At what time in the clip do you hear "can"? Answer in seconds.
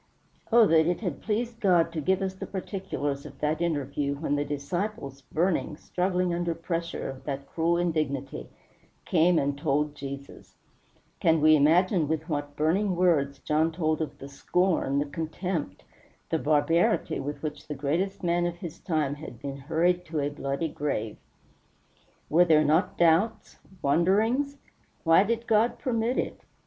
11.19-11.39